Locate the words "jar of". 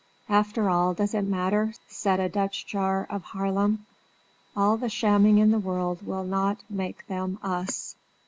2.65-3.21